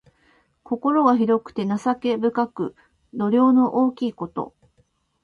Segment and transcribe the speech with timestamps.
[0.63, 2.75] 心が広くて情け深く、
[3.13, 4.55] 度量の大きいこと。